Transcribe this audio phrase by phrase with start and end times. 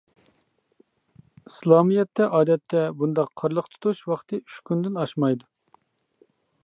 [1.49, 5.51] ئىسلامىيەتتە ئادەتتە بۇنداق قارلىق تۇتۇش ۋاقتى ئۈچ كۈندىن ئاشمايدۇ.